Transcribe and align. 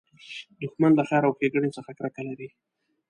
دښمن 0.61 0.91
له 0.95 1.03
خیر 1.09 1.23
او 1.27 1.33
ښېګڼې 1.39 1.69
څخه 1.77 1.91
کرکه 1.97 2.21
لري 2.29 2.49